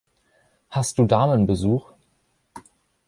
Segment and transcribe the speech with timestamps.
[0.71, 1.91] Hast du Damenbesuch?